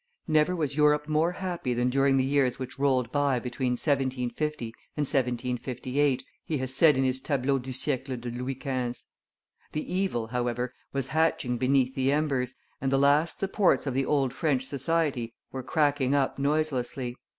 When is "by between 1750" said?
3.11-4.73